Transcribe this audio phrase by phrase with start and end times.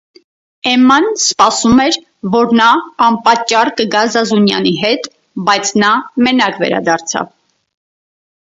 [0.69, 1.99] Էմման սպասում էր,
[2.35, 2.69] որ նա
[3.09, 5.07] անպատճառ կգա Զազունյանի հետ,
[5.51, 5.93] բայց նա
[6.29, 7.31] մենակ վերադարձավ: